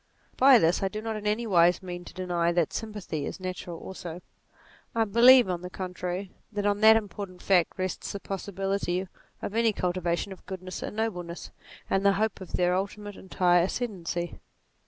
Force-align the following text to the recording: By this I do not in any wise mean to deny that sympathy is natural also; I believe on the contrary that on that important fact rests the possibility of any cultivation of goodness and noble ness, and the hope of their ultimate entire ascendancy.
By 0.35 0.57
this 0.57 0.81
I 0.81 0.87
do 0.87 0.99
not 0.99 1.15
in 1.15 1.27
any 1.27 1.45
wise 1.45 1.83
mean 1.83 2.03
to 2.05 2.13
deny 2.15 2.51
that 2.53 2.73
sympathy 2.73 3.23
is 3.27 3.39
natural 3.39 3.77
also; 3.77 4.23
I 4.95 5.03
believe 5.05 5.47
on 5.47 5.61
the 5.61 5.69
contrary 5.69 6.31
that 6.51 6.65
on 6.65 6.81
that 6.81 6.95
important 6.95 7.43
fact 7.43 7.77
rests 7.77 8.11
the 8.11 8.19
possibility 8.19 9.07
of 9.43 9.53
any 9.53 9.71
cultivation 9.71 10.31
of 10.31 10.43
goodness 10.47 10.81
and 10.81 10.95
noble 10.95 11.21
ness, 11.21 11.51
and 11.87 12.03
the 12.03 12.13
hope 12.13 12.41
of 12.41 12.53
their 12.53 12.73
ultimate 12.75 13.15
entire 13.15 13.61
ascendancy. 13.61 14.39